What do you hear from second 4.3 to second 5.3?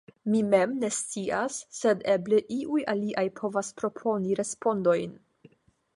respondojn.